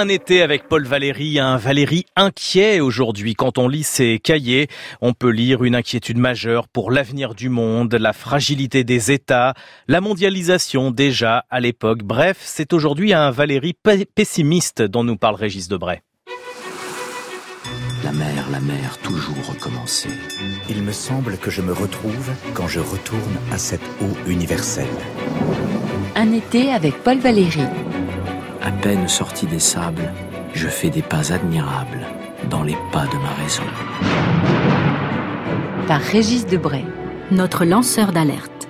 Un 0.00 0.06
été 0.06 0.42
avec 0.42 0.68
Paul 0.68 0.86
Valéry, 0.86 1.40
un 1.40 1.56
Valéry 1.56 2.06
inquiet 2.14 2.78
aujourd'hui. 2.78 3.34
Quand 3.34 3.58
on 3.58 3.66
lit 3.66 3.82
ses 3.82 4.20
cahiers, 4.20 4.68
on 5.00 5.12
peut 5.12 5.30
lire 5.30 5.64
une 5.64 5.74
inquiétude 5.74 6.18
majeure 6.18 6.68
pour 6.68 6.92
l'avenir 6.92 7.34
du 7.34 7.48
monde, 7.48 7.92
la 7.92 8.12
fragilité 8.12 8.84
des 8.84 9.10
États, 9.10 9.54
la 9.88 10.00
mondialisation 10.00 10.92
déjà 10.92 11.46
à 11.50 11.58
l'époque. 11.58 12.04
Bref, 12.04 12.36
c'est 12.42 12.72
aujourd'hui 12.72 13.12
un 13.12 13.32
Valéry 13.32 13.74
pessimiste 14.14 14.82
dont 14.82 15.02
nous 15.02 15.16
parle 15.16 15.34
Régis 15.34 15.66
Debray. 15.66 16.00
La 18.04 18.12
mer, 18.12 18.46
la 18.52 18.60
mer, 18.60 18.98
toujours 19.02 19.48
recommencer. 19.48 20.10
Il 20.70 20.80
me 20.84 20.92
semble 20.92 21.38
que 21.38 21.50
je 21.50 21.60
me 21.60 21.72
retrouve 21.72 22.30
quand 22.54 22.68
je 22.68 22.78
retourne 22.78 23.36
à 23.50 23.58
cette 23.58 23.82
eau 24.00 24.30
universelle. 24.30 24.86
Un 26.14 26.32
été 26.32 26.70
avec 26.70 27.02
Paul 27.02 27.18
Valéry. 27.18 27.64
À 28.60 28.72
peine 28.72 29.06
sorti 29.06 29.46
des 29.46 29.60
sables, 29.60 30.12
je 30.52 30.66
fais 30.66 30.90
des 30.90 31.02
pas 31.02 31.32
admirables 31.32 32.06
dans 32.50 32.64
les 32.64 32.76
pas 32.92 33.06
de 33.06 33.16
ma 33.16 33.30
raison. 33.42 33.62
Par 35.86 36.00
Régis 36.00 36.44
Debray, 36.46 36.84
notre 37.30 37.64
lanceur 37.64 38.12
d'alerte. 38.12 38.68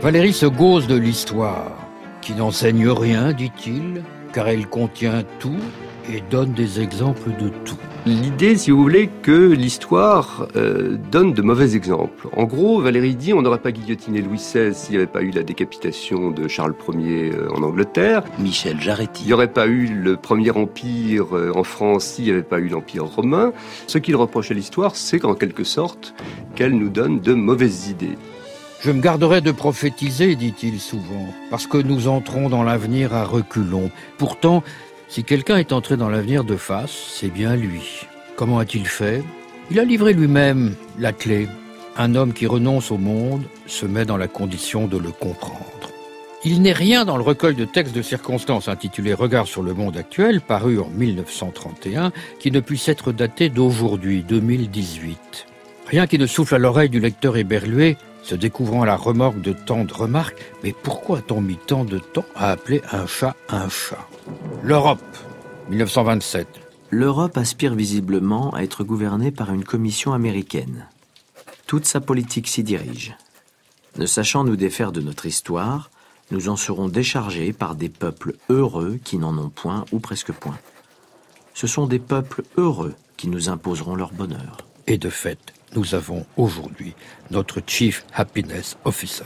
Valérie 0.00 0.32
se 0.32 0.46
gauze 0.46 0.86
de 0.86 0.96
l'histoire, 0.96 1.76
qui 2.22 2.32
n'enseigne 2.32 2.88
rien, 2.88 3.32
dit-il, 3.32 4.02
car 4.32 4.48
elle 4.48 4.66
contient 4.66 5.22
tout 5.38 5.60
et 6.10 6.22
donne 6.30 6.52
des 6.52 6.80
exemples 6.80 7.30
de 7.38 7.50
tout. 7.64 7.76
L'idée, 8.06 8.56
si 8.56 8.70
vous 8.70 8.80
voulez, 8.80 9.10
que 9.22 9.52
l'histoire 9.52 10.46
euh, 10.56 10.96
donne 11.10 11.34
de 11.34 11.42
mauvais 11.42 11.76
exemples. 11.76 12.28
En 12.34 12.44
gros, 12.44 12.80
Valérie 12.80 13.14
dit 13.14 13.34
on 13.34 13.42
n'aurait 13.42 13.58
pas 13.58 13.72
guillotiné 13.72 14.22
Louis 14.22 14.38
XVI 14.38 14.74
s'il 14.74 14.92
n'y 14.92 14.96
avait 14.96 15.06
pas 15.06 15.20
eu 15.20 15.30
la 15.30 15.42
décapitation 15.42 16.30
de 16.30 16.48
Charles 16.48 16.74
Ier 16.94 17.32
euh, 17.34 17.50
en 17.52 17.62
Angleterre. 17.62 18.22
Michel 18.38 18.80
Jarretti. 18.80 19.24
Il 19.24 19.26
n'y 19.26 19.32
aurait 19.34 19.52
pas 19.52 19.66
eu 19.66 19.86
le 19.86 20.16
premier 20.16 20.50
empire 20.50 21.36
euh, 21.36 21.52
en 21.54 21.62
France 21.62 22.04
s'il 22.04 22.24
n'y 22.24 22.30
avait 22.30 22.42
pas 22.42 22.58
eu 22.58 22.68
l'empire 22.68 23.04
romain. 23.04 23.52
Ce 23.86 23.98
qu'il 23.98 24.16
reproche 24.16 24.50
à 24.50 24.54
l'histoire, 24.54 24.96
c'est 24.96 25.18
qu'en 25.18 25.34
quelque 25.34 25.64
sorte, 25.64 26.14
qu'elle 26.54 26.78
nous 26.78 26.88
donne 26.88 27.20
de 27.20 27.34
mauvaises 27.34 27.90
idées. 27.90 28.16
Je 28.82 28.90
me 28.90 29.02
garderai 29.02 29.42
de 29.42 29.52
prophétiser, 29.52 30.36
dit-il 30.36 30.80
souvent, 30.80 31.26
parce 31.50 31.66
que 31.66 31.76
nous 31.76 32.08
entrons 32.08 32.48
dans 32.48 32.62
l'avenir 32.62 33.14
à 33.14 33.24
reculons. 33.24 33.90
Pourtant, 34.16 34.62
si 35.10 35.24
quelqu'un 35.24 35.56
est 35.56 35.72
entré 35.72 35.96
dans 35.96 36.08
l'avenir 36.08 36.44
de 36.44 36.56
face, 36.56 36.92
c'est 36.92 37.32
bien 37.32 37.56
lui. 37.56 38.06
Comment 38.36 38.60
a-t-il 38.60 38.86
fait? 38.86 39.24
Il 39.72 39.80
a 39.80 39.84
livré 39.84 40.12
lui-même 40.12 40.76
la 41.00 41.12
clé. 41.12 41.48
Un 41.96 42.14
homme 42.14 42.32
qui 42.32 42.46
renonce 42.46 42.92
au 42.92 42.96
monde 42.96 43.42
se 43.66 43.86
met 43.86 44.04
dans 44.04 44.16
la 44.16 44.28
condition 44.28 44.86
de 44.86 44.96
le 44.96 45.10
comprendre. 45.10 45.90
Il 46.44 46.62
n'est 46.62 46.72
rien 46.72 47.04
dans 47.04 47.16
le 47.16 47.24
recueil 47.24 47.56
de 47.56 47.64
textes 47.64 47.94
de 47.94 48.02
circonstances 48.02 48.68
intitulé 48.68 49.12
Regard 49.12 49.48
sur 49.48 49.64
le 49.64 49.74
monde 49.74 49.96
actuel, 49.96 50.40
paru 50.40 50.78
en 50.78 50.88
1931, 50.88 52.12
qui 52.38 52.52
ne 52.52 52.60
puisse 52.60 52.88
être 52.88 53.10
daté 53.10 53.48
d'aujourd'hui, 53.48 54.22
2018. 54.22 55.46
Rien 55.88 56.06
qui 56.06 56.18
ne 56.18 56.26
souffle 56.26 56.54
à 56.54 56.58
l'oreille 56.58 56.88
du 56.88 57.00
lecteur 57.00 57.36
éberlué, 57.36 57.96
se 58.22 58.36
découvrant 58.36 58.82
à 58.82 58.86
la 58.86 58.96
remorque 58.96 59.40
de 59.40 59.52
tant 59.52 59.84
de 59.84 59.92
remarques, 59.92 60.38
mais 60.62 60.72
pourquoi 60.72 61.18
a-t-on 61.18 61.40
mis 61.40 61.58
tant 61.66 61.84
de 61.84 61.98
temps 61.98 62.26
à 62.36 62.52
appeler 62.52 62.80
un 62.92 63.08
chat 63.08 63.34
un 63.48 63.68
chat? 63.68 64.09
L'Europe, 64.62 65.00
1927. 65.70 66.46
L'Europe 66.90 67.36
aspire 67.36 67.74
visiblement 67.74 68.52
à 68.54 68.62
être 68.62 68.84
gouvernée 68.84 69.30
par 69.30 69.52
une 69.52 69.64
commission 69.64 70.12
américaine. 70.12 70.86
Toute 71.66 71.86
sa 71.86 72.00
politique 72.00 72.48
s'y 72.48 72.62
dirige. 72.62 73.16
Ne 73.96 74.06
sachant 74.06 74.44
nous 74.44 74.56
défaire 74.56 74.92
de 74.92 75.00
notre 75.00 75.26
histoire, 75.26 75.90
nous 76.30 76.48
en 76.48 76.56
serons 76.56 76.88
déchargés 76.88 77.52
par 77.52 77.74
des 77.74 77.88
peuples 77.88 78.34
heureux 78.48 78.98
qui 79.02 79.18
n'en 79.18 79.36
ont 79.38 79.50
point 79.50 79.84
ou 79.92 80.00
presque 80.00 80.32
point. 80.32 80.58
Ce 81.54 81.66
sont 81.66 81.86
des 81.86 81.98
peuples 81.98 82.42
heureux 82.56 82.94
qui 83.16 83.28
nous 83.28 83.48
imposeront 83.48 83.94
leur 83.94 84.12
bonheur. 84.12 84.58
Et 84.86 84.98
de 84.98 85.10
fait, 85.10 85.52
nous 85.74 85.94
avons 85.94 86.26
aujourd'hui 86.36 86.94
notre 87.30 87.60
Chief 87.66 88.04
Happiness 88.14 88.76
Officer. 88.84 89.24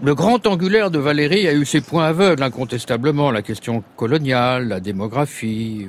Le 0.00 0.14
grand 0.14 0.46
angulaire 0.46 0.90
de 0.90 0.98
Valérie 0.98 1.46
a 1.46 1.54
eu 1.54 1.64
ses 1.64 1.80
points 1.80 2.06
aveugles, 2.06 2.42
incontestablement, 2.42 3.30
la 3.30 3.42
question 3.42 3.84
coloniale, 3.96 4.68
la 4.68 4.80
démographie, 4.80 5.86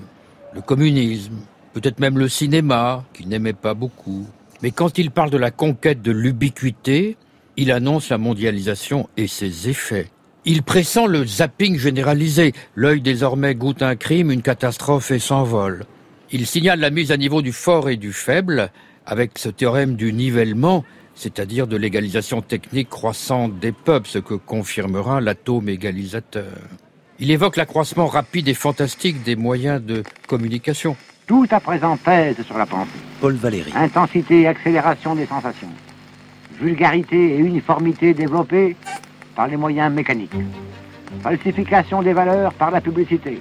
le 0.54 0.62
communisme, 0.62 1.34
peut-être 1.74 2.00
même 2.00 2.20
le 2.20 2.28
cinéma, 2.28 3.04
qu'il 3.14 3.28
n'aimait 3.28 3.54
pas 3.54 3.74
beaucoup. 3.74 4.28
Mais 4.62 4.72
quand 4.72 4.98
il 4.98 5.10
parle 5.10 5.32
de 5.32 5.38
la 5.38 5.52
conquête 5.52 6.02
de 6.02 6.12
l'ubiquité, 6.12 7.18
il 7.58 7.72
annonce 7.72 8.10
la 8.10 8.18
mondialisation 8.18 9.10
et 9.18 9.28
ses 9.28 9.70
effets. 9.70 10.10
Il 10.46 10.62
pressent 10.62 11.08
le 11.08 11.26
zapping 11.26 11.78
généralisé. 11.78 12.54
L'œil 12.76 13.02
désormais 13.02 13.56
goûte 13.56 13.82
un 13.82 13.96
crime, 13.96 14.30
une 14.30 14.42
catastrophe 14.42 15.12
et 15.12 15.20
s'envole. 15.20 15.86
Il 16.32 16.46
signale 16.46 16.80
la 16.80 16.90
mise 16.90 17.12
à 17.12 17.18
niveau 17.18 17.42
du 17.42 17.54
fort 17.54 17.90
et 17.90 17.98
du 17.98 18.12
faible, 18.12 18.70
avec 19.06 19.38
ce 19.38 19.50
théorème 19.50 19.96
du 19.96 20.12
nivellement, 20.14 20.84
c'est-à-dire 21.16 21.68
de 21.68 21.78
l'égalisation 21.78 22.42
technique 22.42 22.90
croissante 22.90 23.60
des 23.60 23.72
peuples, 23.72 24.08
ce 24.08 24.20
que 24.20 24.34
confirmera 24.34 25.22
l'atome 25.22 25.70
égalisateur. 25.70 26.58
Il 27.20 27.32
évoque 27.32 27.58
l'accroissement 27.58 28.08
rapide 28.08 28.48
et 28.48 28.54
fantastique 28.54 29.24
des 29.24 29.36
moyens 29.36 29.82
de 29.82 30.04
communication. 30.28 30.96
Tout 31.28 31.48
à 31.52 31.60
présent 31.60 31.96
pèse 31.96 32.42
sur 32.44 32.58
la 32.58 32.66
pensée. 32.66 32.90
Paul 33.22 33.36
Valéry. 33.36 33.72
Intensité 33.76 34.42
et 34.42 34.48
accélération 34.48 35.16
des 35.16 35.26
sensations. 35.26 35.70
Vulgarité 36.60 37.36
et 37.36 37.38
uniformité 37.38 38.14
développées 38.14 38.76
par 39.36 39.48
les 39.48 39.56
moyens 39.56 39.94
mécaniques. 39.94 40.36
Falsification 41.22 42.02
des 42.02 42.14
valeurs 42.14 42.54
par 42.54 42.72
la 42.72 42.82
publicité. 42.82 43.40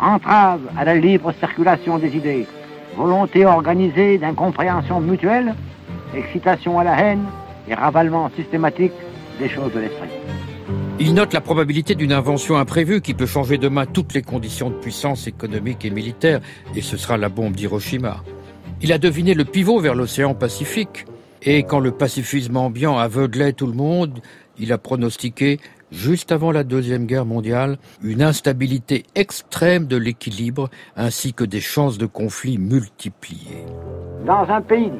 Entrave 0.00 0.62
à 0.76 0.84
la 0.84 0.94
libre 0.94 1.32
circulation 1.38 1.98
des 1.98 2.16
idées. 2.16 2.46
Volonté 2.96 3.46
organisée 3.46 4.18
d'incompréhension 4.18 5.00
mutuelle 5.00 5.54
excitation 6.14 6.78
à 6.78 6.84
la 6.84 6.98
haine 6.98 7.24
et 7.68 7.74
ravalement 7.74 8.30
systématique 8.36 8.92
des 9.38 9.48
choses 9.48 9.72
de 9.72 9.80
l'esprit. 9.80 10.08
Il 10.98 11.14
note 11.14 11.32
la 11.32 11.40
probabilité 11.40 11.94
d'une 11.94 12.12
invention 12.12 12.56
imprévue 12.56 13.00
qui 13.00 13.14
peut 13.14 13.26
changer 13.26 13.58
demain 13.58 13.86
toutes 13.86 14.14
les 14.14 14.22
conditions 14.22 14.70
de 14.70 14.74
puissance 14.74 15.26
économique 15.26 15.84
et 15.84 15.90
militaire, 15.90 16.40
et 16.76 16.80
ce 16.80 16.96
sera 16.96 17.16
la 17.16 17.28
bombe 17.28 17.54
d'Hiroshima. 17.54 18.22
Il 18.80 18.92
a 18.92 18.98
deviné 18.98 19.34
le 19.34 19.44
pivot 19.44 19.80
vers 19.80 19.94
l'océan 19.94 20.34
Pacifique, 20.34 21.06
et 21.42 21.64
quand 21.64 21.80
le 21.80 21.90
pacifisme 21.90 22.56
ambiant 22.56 22.98
aveuglait 22.98 23.52
tout 23.52 23.66
le 23.66 23.72
monde, 23.72 24.20
il 24.58 24.72
a 24.72 24.78
pronostiqué, 24.78 25.58
juste 25.90 26.30
avant 26.30 26.52
la 26.52 26.62
Deuxième 26.62 27.06
Guerre 27.06 27.26
mondiale, 27.26 27.78
une 28.02 28.22
instabilité 28.22 29.04
extrême 29.14 29.86
de 29.86 29.96
l'équilibre 29.96 30.70
ainsi 30.96 31.32
que 31.32 31.44
des 31.44 31.60
chances 31.60 31.98
de 31.98 32.06
conflit 32.06 32.58
multipliées. 32.58 33.66
Dans 34.24 34.48
un 34.48 34.60
pays 34.60 34.92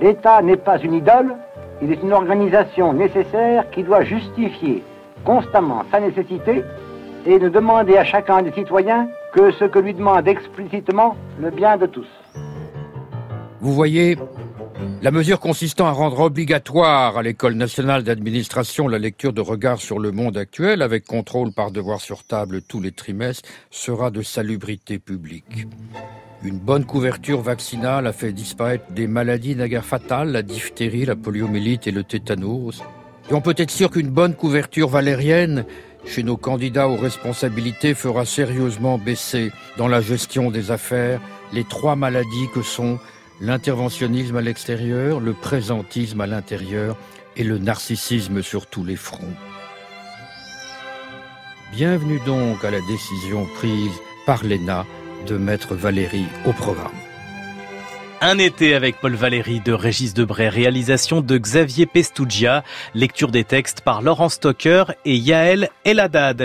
L'État 0.00 0.40
n'est 0.40 0.56
pas 0.56 0.78
une 0.78 0.94
idole, 0.94 1.36
il 1.82 1.92
est 1.92 2.02
une 2.02 2.12
organisation 2.12 2.94
nécessaire 2.94 3.68
qui 3.70 3.82
doit 3.82 4.02
justifier 4.02 4.82
constamment 5.26 5.82
sa 5.90 6.00
nécessité 6.00 6.64
et 7.26 7.38
ne 7.38 7.50
demander 7.50 7.98
à 7.98 8.04
chacun 8.04 8.40
des 8.40 8.52
citoyens 8.52 9.08
que 9.34 9.50
ce 9.52 9.66
que 9.66 9.78
lui 9.78 9.92
demande 9.92 10.26
explicitement 10.26 11.16
le 11.38 11.50
bien 11.50 11.76
de 11.76 11.84
tous. 11.84 12.08
Vous 13.60 13.74
voyez, 13.74 14.16
la 15.02 15.10
mesure 15.10 15.40
consistant 15.40 15.86
à 15.86 15.92
rendre 15.92 16.20
obligatoire 16.20 17.16
à 17.16 17.22
l'École 17.22 17.54
nationale 17.54 18.04
d'administration 18.04 18.86
la 18.86 18.98
lecture 18.98 19.32
de 19.32 19.40
regards 19.40 19.80
sur 19.80 19.98
le 19.98 20.12
monde 20.12 20.36
actuel, 20.36 20.82
avec 20.82 21.06
contrôle 21.06 21.52
par 21.52 21.70
devoir 21.70 22.00
sur 22.00 22.24
table 22.24 22.60
tous 22.62 22.80
les 22.80 22.92
trimestres, 22.92 23.48
sera 23.70 24.10
de 24.10 24.22
salubrité 24.22 24.98
publique. 24.98 25.66
Une 26.42 26.58
bonne 26.58 26.84
couverture 26.84 27.40
vaccinale 27.40 28.06
a 28.06 28.12
fait 28.12 28.32
disparaître 28.32 28.92
des 28.92 29.06
maladies 29.06 29.56
naguère 29.56 29.84
fatales, 29.84 30.32
la 30.32 30.42
diphtérie, 30.42 31.04
la 31.04 31.16
poliomyélite 31.16 31.86
et 31.86 31.92
le 31.92 32.04
tétanos. 32.04 32.82
Et 33.30 33.34
on 33.34 33.40
peut 33.40 33.54
être 33.56 33.70
sûr 33.70 33.90
qu'une 33.90 34.08
bonne 34.10 34.34
couverture 34.34 34.88
valérienne 34.88 35.64
chez 36.06 36.22
nos 36.22 36.36
candidats 36.36 36.88
aux 36.88 36.96
responsabilités 36.96 37.94
fera 37.94 38.24
sérieusement 38.24 38.98
baisser 38.98 39.52
dans 39.76 39.88
la 39.88 40.00
gestion 40.00 40.50
des 40.50 40.70
affaires 40.70 41.20
les 41.52 41.64
trois 41.64 41.96
maladies 41.96 42.48
que 42.54 42.62
sont 42.62 42.98
l'interventionnisme 43.40 44.36
à 44.36 44.42
l'extérieur, 44.42 45.20
le 45.20 45.32
présentisme 45.32 46.20
à 46.20 46.26
l'intérieur 46.26 46.96
et 47.36 47.44
le 47.44 47.58
narcissisme 47.58 48.42
sur 48.42 48.66
tous 48.66 48.84
les 48.84 48.96
fronts. 48.96 49.34
Bienvenue 51.72 52.20
donc 52.26 52.64
à 52.64 52.70
la 52.70 52.80
décision 52.82 53.46
prise 53.56 53.92
par 54.26 54.44
l'ENA 54.44 54.84
de 55.26 55.36
mettre 55.36 55.74
Valérie 55.74 56.26
au 56.46 56.52
programme. 56.52 56.90
Un 58.22 58.36
été 58.36 58.74
avec 58.74 58.96
Paul 59.00 59.14
Valéry 59.14 59.60
de 59.60 59.72
Régis 59.72 60.12
Debray, 60.12 60.50
réalisation 60.50 61.22
de 61.22 61.38
Xavier 61.38 61.86
Pestougia, 61.86 62.64
lecture 62.94 63.30
des 63.30 63.44
textes 63.44 63.80
par 63.80 64.02
Laurent 64.02 64.28
Stocker 64.28 64.84
et 65.06 65.16
Yaël 65.16 65.70
Eladad. 65.86 66.42